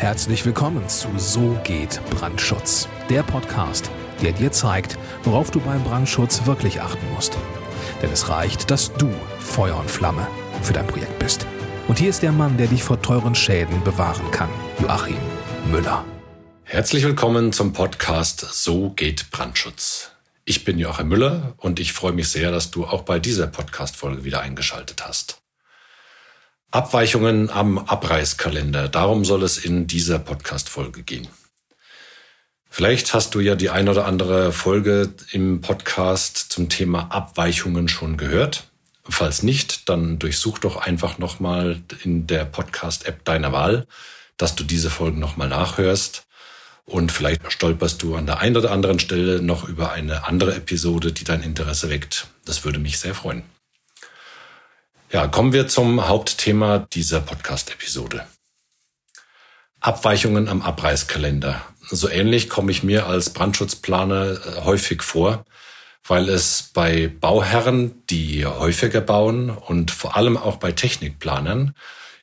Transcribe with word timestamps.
Herzlich 0.00 0.46
willkommen 0.46 0.88
zu 0.88 1.08
So 1.18 1.58
geht 1.62 2.00
Brandschutz, 2.08 2.88
der 3.10 3.22
Podcast, 3.22 3.90
der 4.22 4.32
dir 4.32 4.50
zeigt, 4.50 4.96
worauf 5.24 5.50
du 5.50 5.60
beim 5.60 5.84
Brandschutz 5.84 6.46
wirklich 6.46 6.80
achten 6.80 7.06
musst. 7.14 7.36
Denn 8.00 8.10
es 8.10 8.30
reicht, 8.30 8.70
dass 8.70 8.94
du 8.94 9.10
Feuer 9.38 9.78
und 9.78 9.90
Flamme 9.90 10.26
für 10.62 10.72
dein 10.72 10.86
Projekt 10.86 11.18
bist. 11.18 11.46
Und 11.86 11.98
hier 11.98 12.08
ist 12.08 12.22
der 12.22 12.32
Mann, 12.32 12.56
der 12.56 12.68
dich 12.68 12.82
vor 12.82 13.02
teuren 13.02 13.34
Schäden 13.34 13.84
bewahren 13.84 14.30
kann, 14.30 14.48
Joachim 14.80 15.18
Müller. 15.70 16.04
Herzlich 16.64 17.04
willkommen 17.04 17.52
zum 17.52 17.74
Podcast 17.74 18.40
So 18.40 18.90
geht 18.90 19.30
Brandschutz. 19.30 20.12
Ich 20.46 20.64
bin 20.64 20.78
Joachim 20.78 21.08
Müller 21.08 21.52
und 21.58 21.78
ich 21.78 21.92
freue 21.92 22.12
mich 22.12 22.28
sehr, 22.30 22.50
dass 22.50 22.70
du 22.70 22.86
auch 22.86 23.02
bei 23.02 23.18
dieser 23.18 23.48
Podcast-Folge 23.48 24.24
wieder 24.24 24.40
eingeschaltet 24.40 25.04
hast. 25.06 25.42
Abweichungen 26.72 27.50
am 27.50 27.78
Abreißkalender. 27.78 28.88
Darum 28.88 29.24
soll 29.24 29.42
es 29.42 29.58
in 29.58 29.88
dieser 29.88 30.20
Podcast-Folge 30.20 31.02
gehen. 31.02 31.26
Vielleicht 32.68 33.12
hast 33.12 33.34
du 33.34 33.40
ja 33.40 33.56
die 33.56 33.70
ein 33.70 33.88
oder 33.88 34.06
andere 34.06 34.52
Folge 34.52 35.12
im 35.32 35.62
Podcast 35.62 36.36
zum 36.36 36.68
Thema 36.68 37.10
Abweichungen 37.10 37.88
schon 37.88 38.16
gehört. 38.16 38.68
Falls 39.02 39.42
nicht, 39.42 39.88
dann 39.88 40.20
durchsuch 40.20 40.58
doch 40.58 40.76
einfach 40.76 41.18
nochmal 41.18 41.82
in 42.04 42.28
der 42.28 42.44
Podcast-App 42.44 43.24
deiner 43.24 43.50
Wahl, 43.50 43.88
dass 44.36 44.54
du 44.54 44.62
diese 44.62 44.90
Folgen 44.90 45.18
nochmal 45.18 45.48
nachhörst. 45.48 46.28
Und 46.84 47.10
vielleicht 47.10 47.52
stolperst 47.52 48.00
du 48.02 48.14
an 48.14 48.26
der 48.26 48.38
einen 48.38 48.56
oder 48.56 48.70
anderen 48.70 49.00
Stelle 49.00 49.42
noch 49.42 49.68
über 49.68 49.90
eine 49.90 50.24
andere 50.28 50.54
Episode, 50.54 51.10
die 51.10 51.24
dein 51.24 51.42
Interesse 51.42 51.90
weckt. 51.90 52.28
Das 52.44 52.64
würde 52.64 52.78
mich 52.78 53.00
sehr 53.00 53.16
freuen. 53.16 53.42
Ja, 55.12 55.26
kommen 55.26 55.52
wir 55.52 55.66
zum 55.66 56.06
Hauptthema 56.06 56.86
dieser 56.92 57.20
Podcast-Episode. 57.20 58.28
Abweichungen 59.80 60.48
am 60.48 60.62
Abreißkalender. 60.62 61.60
So 61.80 62.08
ähnlich 62.08 62.48
komme 62.48 62.70
ich 62.70 62.84
mir 62.84 63.06
als 63.08 63.30
Brandschutzplaner 63.30 64.34
äh, 64.34 64.60
häufig 64.60 65.02
vor, 65.02 65.44
weil 66.06 66.28
es 66.28 66.70
bei 66.72 67.08
Bauherren, 67.08 68.04
die 68.08 68.46
häufiger 68.46 69.00
bauen 69.00 69.50
und 69.50 69.90
vor 69.90 70.16
allem 70.16 70.36
auch 70.36 70.58
bei 70.58 70.70
Technikplanern 70.70 71.74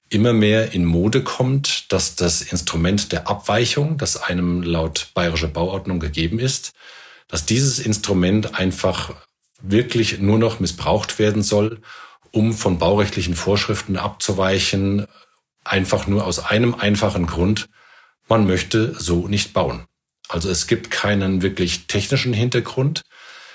immer 0.07 0.31
mehr 0.31 0.71
in 0.71 0.85
Mode 0.85 1.25
kommt, 1.25 1.91
dass 1.91 2.15
das 2.15 2.41
Instrument 2.41 3.11
der 3.11 3.27
Abweichung, 3.27 3.97
das 3.97 4.15
einem 4.15 4.63
laut 4.63 5.09
bayerischer 5.13 5.49
Bauordnung 5.49 5.99
gegeben 5.99 6.39
ist, 6.39 6.71
dass 7.27 7.45
dieses 7.45 7.79
Instrument 7.79 8.57
einfach 8.57 9.13
wirklich 9.59 10.19
nur 10.19 10.39
noch 10.39 10.61
missbraucht 10.61 11.19
werden 11.19 11.43
soll, 11.43 11.81
um 12.31 12.53
von 12.53 12.77
baurechtlichen 12.77 13.35
Vorschriften 13.35 13.97
abzuweichen, 13.97 15.05
einfach 15.63 16.07
nur 16.07 16.25
aus 16.25 16.39
einem 16.39 16.75
einfachen 16.75 17.27
Grund, 17.27 17.69
man 18.27 18.47
möchte 18.47 18.93
so 18.97 19.27
nicht 19.27 19.53
bauen. 19.53 19.85
Also 20.29 20.49
es 20.49 20.67
gibt 20.67 20.91
keinen 20.91 21.41
wirklich 21.41 21.87
technischen 21.87 22.33
Hintergrund. 22.33 23.03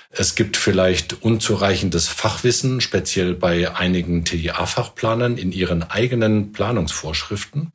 Es 0.09 0.35
gibt 0.35 0.57
vielleicht 0.57 1.23
unzureichendes 1.23 2.07
Fachwissen, 2.07 2.81
speziell 2.81 3.33
bei 3.33 3.75
einigen 3.75 4.25
TGA-Fachplanern 4.25 5.37
in 5.37 5.51
ihren 5.51 5.83
eigenen 5.83 6.51
Planungsvorschriften. 6.51 7.71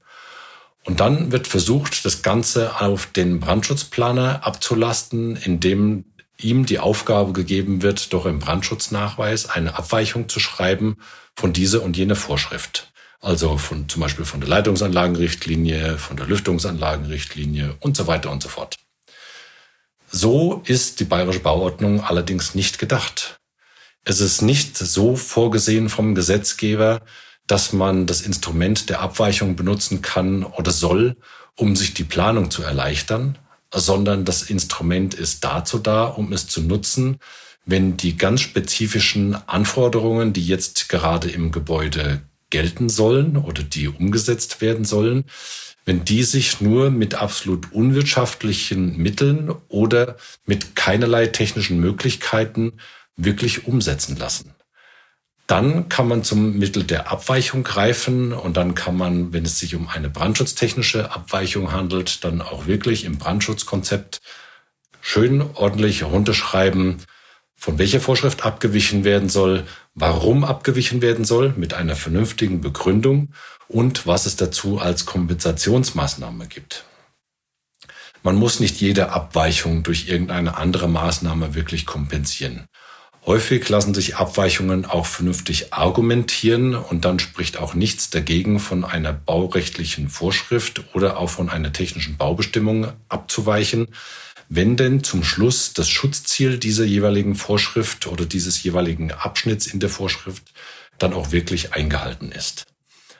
Und 0.84 1.00
dann 1.00 1.32
wird 1.32 1.46
versucht, 1.46 2.04
das 2.04 2.22
Ganze 2.22 2.80
auf 2.80 3.06
den 3.06 3.40
Brandschutzplaner 3.40 4.46
abzulasten, 4.46 5.36
indem 5.36 6.04
ihm 6.40 6.66
die 6.66 6.78
Aufgabe 6.78 7.32
gegeben 7.32 7.82
wird, 7.82 8.12
doch 8.12 8.26
im 8.26 8.38
Brandschutznachweis 8.38 9.48
eine 9.48 9.76
Abweichung 9.76 10.28
zu 10.28 10.40
schreiben 10.40 10.96
von 11.34 11.52
dieser 11.52 11.82
und 11.82 11.96
jener 11.96 12.16
Vorschrift. 12.16 12.92
Also 13.20 13.58
von, 13.58 13.88
zum 13.88 14.00
Beispiel 14.00 14.24
von 14.24 14.40
der 14.40 14.48
Leitungsanlagenrichtlinie, 14.48 15.98
von 15.98 16.16
der 16.16 16.26
Lüftungsanlagenrichtlinie 16.26 17.74
und 17.80 17.96
so 17.96 18.06
weiter 18.06 18.30
und 18.30 18.42
so 18.42 18.48
fort. 18.48 18.76
So 20.10 20.62
ist 20.64 21.00
die 21.00 21.04
bayerische 21.04 21.40
Bauordnung 21.40 22.02
allerdings 22.02 22.54
nicht 22.54 22.78
gedacht. 22.78 23.40
Es 24.04 24.20
ist 24.20 24.40
nicht 24.40 24.78
so 24.78 25.16
vorgesehen 25.16 25.88
vom 25.88 26.14
Gesetzgeber, 26.14 27.02
dass 27.46 27.72
man 27.72 28.06
das 28.06 28.20
Instrument 28.20 28.88
der 28.88 29.00
Abweichung 29.00 29.56
benutzen 29.56 30.00
kann 30.00 30.44
oder 30.44 30.70
soll, 30.70 31.16
um 31.56 31.74
sich 31.74 31.92
die 31.94 32.04
Planung 32.04 32.50
zu 32.50 32.62
erleichtern, 32.62 33.36
sondern 33.72 34.24
das 34.24 34.42
Instrument 34.42 35.14
ist 35.14 35.44
dazu 35.44 35.78
da, 35.78 36.04
um 36.04 36.32
es 36.32 36.48
zu 36.48 36.62
nutzen, 36.62 37.18
wenn 37.64 37.96
die 37.96 38.16
ganz 38.16 38.40
spezifischen 38.40 39.36
Anforderungen, 39.46 40.32
die 40.32 40.46
jetzt 40.46 40.88
gerade 40.88 41.30
im 41.30 41.52
Gebäude 41.52 42.22
gelten 42.50 42.88
sollen 42.88 43.36
oder 43.36 43.62
die 43.62 43.88
umgesetzt 43.88 44.62
werden 44.62 44.86
sollen, 44.86 45.24
wenn 45.84 46.04
die 46.04 46.22
sich 46.22 46.60
nur 46.60 46.90
mit 46.90 47.14
absolut 47.14 47.72
unwirtschaftlichen 47.72 48.96
Mitteln 48.96 49.50
oder 49.68 50.16
mit 50.46 50.76
keinerlei 50.76 51.26
technischen 51.26 51.78
Möglichkeiten 51.78 52.74
wirklich 53.16 53.66
umsetzen 53.66 54.16
lassen. 54.16 54.54
Dann 55.48 55.88
kann 55.88 56.06
man 56.08 56.22
zum 56.22 56.58
Mittel 56.58 56.84
der 56.84 57.10
Abweichung 57.10 57.64
greifen 57.64 58.34
und 58.34 58.58
dann 58.58 58.74
kann 58.74 58.94
man, 58.98 59.32
wenn 59.32 59.46
es 59.46 59.58
sich 59.58 59.74
um 59.74 59.88
eine 59.88 60.10
brandschutztechnische 60.10 61.10
Abweichung 61.10 61.72
handelt, 61.72 62.22
dann 62.22 62.42
auch 62.42 62.66
wirklich 62.66 63.04
im 63.04 63.16
Brandschutzkonzept 63.16 64.20
schön 65.00 65.40
ordentlich 65.54 66.02
runterschreiben, 66.02 66.98
von 67.56 67.78
welcher 67.78 67.98
Vorschrift 67.98 68.44
abgewichen 68.44 69.04
werden 69.04 69.30
soll, 69.30 69.66
warum 69.94 70.44
abgewichen 70.44 71.00
werden 71.00 71.24
soll, 71.24 71.54
mit 71.56 71.72
einer 71.72 71.96
vernünftigen 71.96 72.60
Begründung 72.60 73.32
und 73.68 74.06
was 74.06 74.26
es 74.26 74.36
dazu 74.36 74.78
als 74.78 75.06
Kompensationsmaßnahme 75.06 76.46
gibt. 76.46 76.84
Man 78.22 78.36
muss 78.36 78.60
nicht 78.60 78.82
jede 78.82 79.12
Abweichung 79.12 79.82
durch 79.82 80.08
irgendeine 80.08 80.58
andere 80.58 80.90
Maßnahme 80.90 81.54
wirklich 81.54 81.86
kompensieren. 81.86 82.66
Häufig 83.28 83.68
lassen 83.68 83.92
sich 83.92 84.16
Abweichungen 84.16 84.86
auch 84.86 85.04
vernünftig 85.04 85.74
argumentieren 85.74 86.74
und 86.74 87.04
dann 87.04 87.18
spricht 87.18 87.58
auch 87.58 87.74
nichts 87.74 88.08
dagegen, 88.08 88.58
von 88.58 88.86
einer 88.86 89.12
baurechtlichen 89.12 90.08
Vorschrift 90.08 90.82
oder 90.94 91.18
auch 91.18 91.28
von 91.28 91.50
einer 91.50 91.70
technischen 91.70 92.16
Baubestimmung 92.16 92.90
abzuweichen, 93.10 93.88
wenn 94.48 94.78
denn 94.78 95.04
zum 95.04 95.24
Schluss 95.24 95.74
das 95.74 95.90
Schutzziel 95.90 96.56
dieser 96.56 96.86
jeweiligen 96.86 97.34
Vorschrift 97.34 98.06
oder 98.06 98.24
dieses 98.24 98.62
jeweiligen 98.62 99.12
Abschnitts 99.12 99.66
in 99.66 99.78
der 99.78 99.90
Vorschrift 99.90 100.44
dann 100.96 101.12
auch 101.12 101.30
wirklich 101.30 101.74
eingehalten 101.74 102.32
ist. 102.32 102.64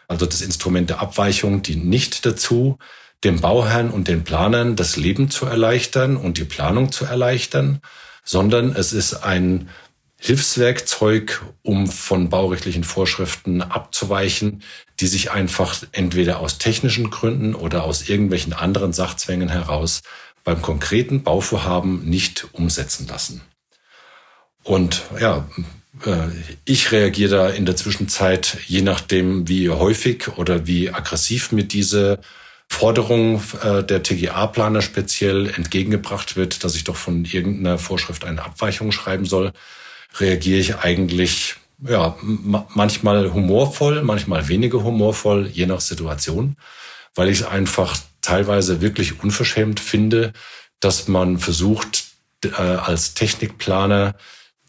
Also 0.06 0.24
das 0.24 0.40
Instrument 0.40 0.88
der 0.88 1.02
Abweichung 1.02 1.60
dient 1.60 1.84
nicht 1.84 2.24
dazu, 2.24 2.78
dem 3.24 3.42
Bauherrn 3.42 3.90
und 3.90 4.08
den 4.08 4.24
Planern 4.24 4.74
das 4.74 4.96
Leben 4.96 5.28
zu 5.28 5.44
erleichtern 5.44 6.16
und 6.16 6.38
die 6.38 6.44
Planung 6.44 6.92
zu 6.92 7.04
erleichtern, 7.04 7.82
sondern 8.24 8.74
es 8.74 8.94
ist 8.94 9.12
ein 9.12 9.68
Hilfswerkzeug, 10.20 11.42
um 11.62 11.86
von 11.86 12.28
baurechtlichen 12.28 12.82
Vorschriften 12.82 13.62
abzuweichen, 13.62 14.62
die 14.98 15.06
sich 15.06 15.30
einfach 15.30 15.84
entweder 15.92 16.40
aus 16.40 16.58
technischen 16.58 17.10
Gründen 17.10 17.54
oder 17.54 17.84
aus 17.84 18.08
irgendwelchen 18.08 18.52
anderen 18.52 18.92
Sachzwängen 18.92 19.48
heraus 19.48 20.02
beim 20.42 20.60
konkreten 20.60 21.22
Bauvorhaben 21.22 22.04
nicht 22.08 22.48
umsetzen 22.52 23.06
lassen. 23.06 23.42
Und 24.64 25.02
ja, 25.20 25.48
äh, 26.04 26.28
ich 26.64 26.90
reagiere 26.90 27.30
da 27.30 27.48
in 27.48 27.64
der 27.64 27.76
Zwischenzeit, 27.76 28.58
je 28.66 28.82
nachdem, 28.82 29.48
wie 29.48 29.70
häufig 29.70 30.36
oder 30.36 30.66
wie 30.66 30.90
aggressiv 30.90 31.52
mit 31.52 31.72
dieser 31.72 32.18
Forderung 32.68 33.40
äh, 33.62 33.82
der 33.82 34.02
TGA-Planer 34.02 34.82
speziell 34.82 35.48
entgegengebracht 35.48 36.36
wird, 36.36 36.64
dass 36.64 36.74
ich 36.74 36.84
doch 36.84 36.96
von 36.96 37.24
irgendeiner 37.24 37.78
Vorschrift 37.78 38.24
eine 38.24 38.44
Abweichung 38.44 38.92
schreiben 38.92 39.24
soll, 39.24 39.52
reagiere 40.16 40.60
ich 40.60 40.76
eigentlich 40.76 41.56
ja, 41.86 42.16
manchmal 42.22 43.32
humorvoll, 43.32 44.02
manchmal 44.02 44.48
weniger 44.48 44.82
humorvoll, 44.82 45.46
je 45.46 45.66
nach 45.66 45.80
Situation, 45.80 46.56
weil 47.14 47.28
ich 47.28 47.40
es 47.40 47.46
einfach 47.46 47.96
teilweise 48.20 48.80
wirklich 48.80 49.22
unverschämt 49.22 49.80
finde, 49.80 50.32
dass 50.80 51.08
man 51.08 51.38
versucht, 51.38 52.04
äh, 52.44 52.50
als 52.50 53.14
Technikplaner 53.14 54.14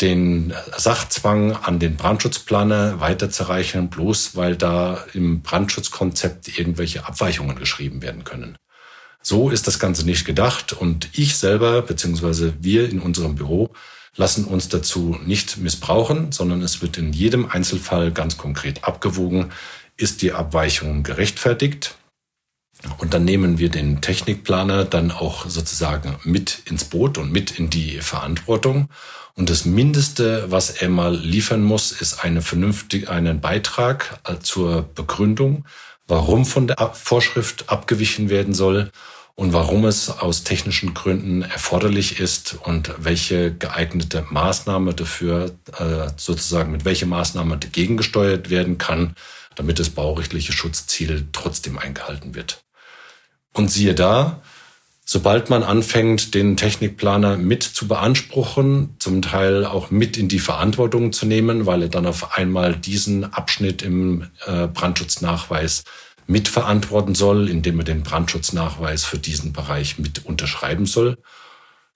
den 0.02 0.54
Sachzwang 0.78 1.54
an 1.56 1.80
den 1.80 1.98
Brandschutzplaner 1.98 3.02
weiterzureichen, 3.02 3.90
bloß 3.90 4.36
weil 4.36 4.56
da 4.56 5.04
im 5.14 5.42
Brandschutzkonzept 5.42 6.58
irgendwelche 6.58 7.06
Abweichungen 7.06 7.58
geschrieben 7.58 8.02
werden 8.02 8.24
können. 8.24 8.58
So 9.22 9.50
ist 9.50 9.68
das 9.68 9.80
Ganze 9.80 10.06
nicht 10.06 10.24
gedacht 10.24 10.72
und 10.72 11.10
ich 11.12 11.36
selber, 11.36 11.82
beziehungsweise 11.82 12.54
wir 12.62 12.90
in 12.90 13.00
unserem 13.00 13.36
Büro, 13.36 13.72
lassen 14.16 14.46
uns 14.46 14.70
dazu 14.70 15.18
nicht 15.26 15.58
missbrauchen, 15.58 16.32
sondern 16.32 16.62
es 16.62 16.82
wird 16.82 16.98
in 16.98 17.14
jedem 17.14 17.50
Einzelfall 17.50 18.12
ganz 18.12 18.38
konkret 18.38 18.84
abgewogen, 18.84 19.52
ist 19.98 20.22
die 20.22 20.34
Abweichung 20.34 21.04
gerechtfertigt. 21.04 21.96
Und 22.98 23.14
dann 23.14 23.26
nehmen 23.26 23.60
wir 23.60 23.70
den 23.70 24.00
Technikplaner 24.00 24.86
dann 24.86 25.12
auch 25.12 25.50
sozusagen 25.50 26.16
mit 26.24 26.62
ins 26.66 26.86
Boot 26.86 27.18
und 27.18 27.32
mit 27.32 27.60
in 27.60 27.70
die 27.70 28.00
Verantwortung. 28.00 28.90
Und 29.36 29.50
das 29.50 29.66
Mindeste, 29.66 30.46
was 30.50 30.70
er 30.70 30.90
mal 30.90 31.16
liefern 31.16 31.62
muss, 31.62 31.92
ist 31.92 32.24
eine 32.24 32.42
vernünftige, 32.42 33.10
einen 33.10 33.42
Beitrag 33.42 34.20
zur 34.42 34.84
Begründung, 34.96 35.66
warum 36.08 36.46
von 36.46 36.68
der 36.68 36.92
Vorschrift 36.94 37.70
abgewichen 37.70 38.30
werden 38.30 38.54
soll 38.54 38.92
und 39.40 39.54
warum 39.54 39.86
es 39.86 40.10
aus 40.10 40.44
technischen 40.44 40.94
Gründen 40.94 41.44
erforderlich 41.44 42.20
ist 42.20 42.58
und 42.62 42.92
welche 42.98 43.56
geeignete 43.56 44.26
Maßnahme 44.30 44.94
dafür 44.94 45.52
äh, 45.78 46.10
sozusagen 46.18 46.74
mit 46.74 46.84
welcher 46.84 47.06
Maßnahme 47.06 47.56
dagegen 47.56 47.96
gesteuert 47.96 48.50
werden 48.50 48.78
kann, 48.78 49.16
damit 49.56 49.80
das 49.80 49.92
baurechtliche 49.92 50.52
Schutzziel 50.52 51.30
trotzdem 51.32 51.78
eingehalten 51.78 52.36
wird. 52.36 52.66
Und 53.54 53.72
siehe 53.72 53.96
da, 53.96 54.42
sobald 55.06 55.50
man 55.50 55.64
anfängt, 55.64 56.34
den 56.36 56.58
Technikplaner 56.58 57.38
mit 57.38 57.64
zu 57.64 57.88
beanspruchen, 57.88 58.98
zum 59.00 59.22
Teil 59.22 59.64
auch 59.64 59.90
mit 59.90 60.18
in 60.18 60.28
die 60.28 60.40
Verantwortung 60.40 61.14
zu 61.14 61.26
nehmen, 61.26 61.66
weil 61.66 61.84
er 61.84 61.90
dann 61.90 62.08
auf 62.08 62.38
einmal 62.38 62.76
diesen 62.76 63.34
Abschnitt 63.34 63.84
im 63.84 64.28
äh, 64.46 64.68
Brandschutznachweis 64.68 65.86
mitverantworten 66.30 67.16
soll, 67.16 67.50
indem 67.50 67.80
er 67.80 67.86
den 67.86 68.04
Brandschutznachweis 68.04 69.04
für 69.04 69.18
diesen 69.18 69.52
Bereich 69.52 69.98
mit 69.98 70.26
unterschreiben 70.26 70.86
soll. 70.86 71.18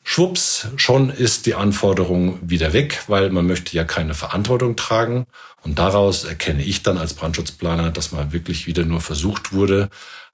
Schwupps, 0.04 0.68
schon 0.76 1.10
ist 1.10 1.46
die 1.46 1.56
Anforderung 1.56 2.40
wieder 2.42 2.74
weg, 2.74 3.04
weil 3.08 3.30
man 3.30 3.46
möchte 3.46 3.76
ja 3.76 3.86
keine 3.86 4.16
Verantwortung 4.16 4.76
tragen. 4.76 5.28
Und 5.62 5.80
daraus 5.80 6.26
erkenne 6.26 6.64
ich 6.64 6.84
dann 6.84 6.98
als 6.98 7.14
Brandschutzplaner, 7.14 7.92
dass 7.92 8.12
man 8.12 8.34
wirklich 8.34 8.68
wieder 8.68 8.84
nur 8.84 9.02
versucht 9.02 9.54
wurde, 9.54 9.90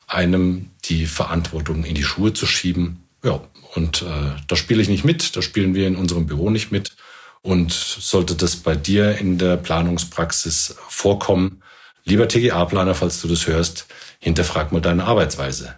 einem 0.08 0.72
die 0.86 1.06
Verantwortung 1.06 1.84
in 1.84 1.94
die 1.94 2.04
Schuhe 2.04 2.34
zu 2.34 2.48
schieben. 2.48 3.04
Ja, 3.24 3.42
und 3.76 4.02
äh, 4.02 4.32
da 4.48 4.56
spiele 4.56 4.82
ich 4.82 4.90
nicht 4.90 5.04
mit, 5.04 5.36
da 5.36 5.42
spielen 5.42 5.76
wir 5.76 5.88
in 5.88 5.98
unserem 5.98 6.26
Büro 6.26 6.50
nicht 6.50 6.72
mit. 6.72 6.96
Und 7.42 7.72
sollte 7.72 8.36
das 8.36 8.56
bei 8.56 8.76
dir 8.76 9.18
in 9.18 9.38
der 9.38 9.58
Planungspraxis 9.58 10.78
vorkommen, 10.88 11.62
Lieber 12.10 12.28
TGA-Planer, 12.28 12.96
falls 12.96 13.22
du 13.22 13.28
das 13.28 13.46
hörst, 13.46 13.86
hinterfrag 14.18 14.72
mal 14.72 14.82
deine 14.82 15.06
Arbeitsweise. 15.06 15.76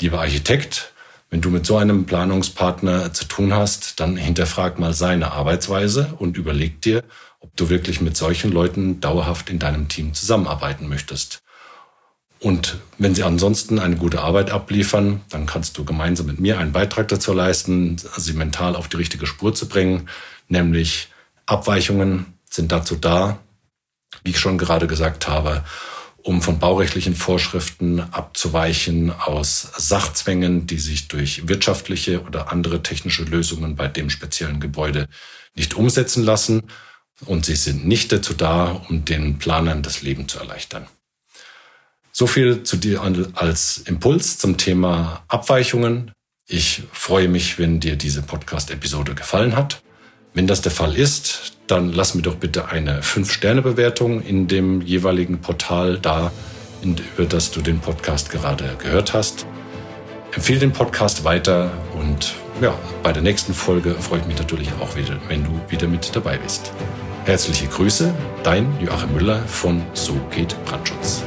Lieber 0.00 0.20
Architekt, 0.20 0.94
wenn 1.28 1.42
du 1.42 1.50
mit 1.50 1.66
so 1.66 1.76
einem 1.76 2.06
Planungspartner 2.06 3.12
zu 3.12 3.26
tun 3.26 3.52
hast, 3.52 4.00
dann 4.00 4.16
hinterfrag 4.16 4.78
mal 4.78 4.94
seine 4.94 5.32
Arbeitsweise 5.32 6.14
und 6.18 6.38
überleg 6.38 6.80
dir, 6.80 7.04
ob 7.40 7.54
du 7.56 7.68
wirklich 7.68 8.00
mit 8.00 8.16
solchen 8.16 8.52
Leuten 8.52 9.02
dauerhaft 9.02 9.50
in 9.50 9.58
deinem 9.58 9.88
Team 9.88 10.14
zusammenarbeiten 10.14 10.88
möchtest. 10.88 11.42
Und 12.40 12.78
wenn 12.96 13.14
sie 13.14 13.24
ansonsten 13.24 13.78
eine 13.78 13.96
gute 13.96 14.22
Arbeit 14.22 14.50
abliefern, 14.50 15.20
dann 15.28 15.44
kannst 15.44 15.76
du 15.76 15.84
gemeinsam 15.84 16.24
mit 16.24 16.40
mir 16.40 16.58
einen 16.58 16.72
Beitrag 16.72 17.08
dazu 17.08 17.34
leisten, 17.34 17.98
sie 18.16 18.32
mental 18.32 18.76
auf 18.76 18.88
die 18.88 18.96
richtige 18.96 19.26
Spur 19.26 19.54
zu 19.54 19.68
bringen, 19.68 20.08
nämlich 20.48 21.08
Abweichungen 21.44 22.32
sind 22.48 22.72
dazu 22.72 22.96
da, 22.96 23.40
wie 24.24 24.30
ich 24.30 24.38
schon 24.38 24.58
gerade 24.58 24.86
gesagt 24.86 25.28
habe, 25.28 25.64
um 26.26 26.42
von 26.42 26.58
baurechtlichen 26.58 27.14
Vorschriften 27.14 28.00
abzuweichen 28.00 29.12
aus 29.12 29.70
Sachzwängen, 29.76 30.66
die 30.66 30.78
sich 30.78 31.06
durch 31.06 31.46
wirtschaftliche 31.46 32.22
oder 32.22 32.50
andere 32.50 32.82
technische 32.82 33.22
Lösungen 33.22 33.76
bei 33.76 33.86
dem 33.86 34.10
speziellen 34.10 34.58
Gebäude 34.58 35.06
nicht 35.54 35.74
umsetzen 35.74 36.24
lassen. 36.24 36.64
Und 37.24 37.46
sie 37.46 37.54
sind 37.54 37.86
nicht 37.86 38.10
dazu 38.10 38.34
da, 38.34 38.82
um 38.88 39.04
den 39.04 39.38
Planern 39.38 39.82
das 39.82 40.02
Leben 40.02 40.28
zu 40.28 40.38
erleichtern. 40.38 40.88
So 42.10 42.26
viel 42.26 42.62
zu 42.62 42.76
dir 42.76 43.02
als 43.34 43.78
Impuls 43.78 44.38
zum 44.38 44.56
Thema 44.56 45.24
Abweichungen. 45.28 46.10
Ich 46.48 46.82
freue 46.92 47.28
mich, 47.28 47.58
wenn 47.58 47.78
dir 47.78 47.96
diese 47.96 48.22
Podcast-Episode 48.22 49.14
gefallen 49.14 49.54
hat. 49.54 49.82
Wenn 50.36 50.46
das 50.46 50.60
der 50.60 50.70
Fall 50.70 50.94
ist, 50.94 51.54
dann 51.66 51.94
lass 51.94 52.14
mir 52.14 52.20
doch 52.20 52.34
bitte 52.34 52.68
eine 52.68 53.00
5-Sterne-Bewertung 53.00 54.20
in 54.20 54.48
dem 54.48 54.82
jeweiligen 54.82 55.40
Portal 55.40 55.98
da, 55.98 56.30
über 56.82 57.26
das 57.26 57.52
du 57.52 57.62
den 57.62 57.80
Podcast 57.80 58.28
gerade 58.28 58.76
gehört 58.78 59.14
hast. 59.14 59.46
Empfehle 60.32 60.58
den 60.58 60.72
Podcast 60.72 61.24
weiter 61.24 61.70
und 61.98 62.34
ja, 62.60 62.78
bei 63.02 63.12
der 63.12 63.22
nächsten 63.22 63.54
Folge 63.54 63.94
freue 63.94 64.20
ich 64.20 64.26
mich 64.26 64.36
natürlich 64.36 64.68
auch 64.78 64.94
wieder, 64.94 65.16
wenn 65.28 65.42
du 65.42 65.58
wieder 65.70 65.88
mit 65.88 66.14
dabei 66.14 66.36
bist. 66.36 66.70
Herzliche 67.24 67.66
Grüße, 67.68 68.12
dein 68.42 68.78
Joachim 68.78 69.14
Müller 69.14 69.40
von 69.46 69.82
So 69.94 70.20
geht 70.30 70.54
Brandschutz. 70.66 71.22